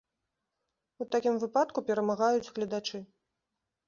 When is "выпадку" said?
1.43-1.83